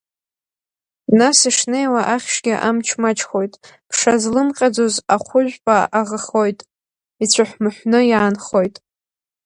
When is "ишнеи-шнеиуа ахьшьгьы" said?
1.49-2.55